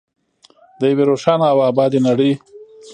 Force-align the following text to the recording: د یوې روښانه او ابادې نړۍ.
د 0.79 0.81
یوې 0.91 1.03
روښانه 1.09 1.45
او 1.53 1.59
ابادې 1.69 1.99
نړۍ. 2.07 2.31